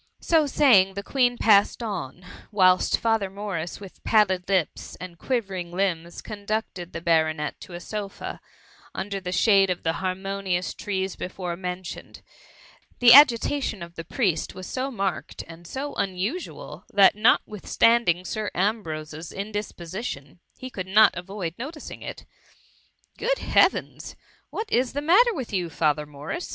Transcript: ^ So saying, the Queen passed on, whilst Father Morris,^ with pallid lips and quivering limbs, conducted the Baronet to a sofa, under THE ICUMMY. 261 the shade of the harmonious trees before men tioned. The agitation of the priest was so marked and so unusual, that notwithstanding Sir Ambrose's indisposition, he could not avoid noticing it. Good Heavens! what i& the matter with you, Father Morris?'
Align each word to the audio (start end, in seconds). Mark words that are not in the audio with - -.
^ 0.21 0.25
So 0.25 0.47
saying, 0.47 0.95
the 0.95 1.03
Queen 1.03 1.37
passed 1.37 1.83
on, 1.83 2.25
whilst 2.51 2.97
Father 2.97 3.29
Morris,^ 3.29 3.79
with 3.79 4.03
pallid 4.03 4.49
lips 4.49 4.95
and 4.95 5.19
quivering 5.19 5.69
limbs, 5.71 6.23
conducted 6.23 6.91
the 6.91 7.01
Baronet 7.01 7.59
to 7.61 7.73
a 7.73 7.79
sofa, 7.79 8.41
under 8.95 9.19
THE 9.21 9.29
ICUMMY. 9.29 9.65
261 9.67 9.67
the 9.67 9.67
shade 9.67 9.69
of 9.69 9.83
the 9.83 9.99
harmonious 9.99 10.73
trees 10.73 11.15
before 11.15 11.55
men 11.55 11.83
tioned. 11.83 12.23
The 12.97 13.13
agitation 13.13 13.83
of 13.83 13.93
the 13.93 14.03
priest 14.03 14.55
was 14.55 14.65
so 14.65 14.89
marked 14.89 15.43
and 15.47 15.67
so 15.67 15.93
unusual, 15.93 16.83
that 16.91 17.13
notwithstanding 17.13 18.25
Sir 18.25 18.49
Ambrose's 18.55 19.31
indisposition, 19.31 20.39
he 20.57 20.71
could 20.71 20.87
not 20.87 21.15
avoid 21.15 21.53
noticing 21.59 22.01
it. 22.01 22.25
Good 23.19 23.37
Heavens! 23.37 24.15
what 24.49 24.67
i& 24.73 24.81
the 24.81 25.01
matter 25.03 25.35
with 25.35 25.53
you, 25.53 25.69
Father 25.69 26.07
Morris?' 26.07 26.49